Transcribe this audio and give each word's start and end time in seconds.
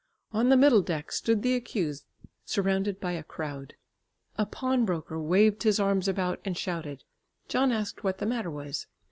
On 0.31 0.49
the 0.49 0.57
middle 0.57 0.81
deck 0.81 1.11
stood 1.11 1.43
the 1.43 1.53
accused 1.53 2.07
surrounded 2.43 2.99
by 2.99 3.11
a 3.11 3.23
crowd. 3.23 3.75
A 4.35 4.47
pawnbroker 4.47 5.19
waved 5.19 5.61
his 5.61 5.79
arms 5.79 6.07
about 6.07 6.39
and 6.43 6.57
shouted. 6.57 7.03
John 7.47 7.71
asked 7.71 8.03
what 8.03 8.17
the 8.17 8.25
matter 8.25 8.49
was. 8.49 8.87